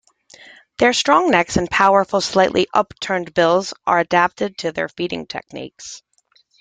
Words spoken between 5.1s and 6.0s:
technique.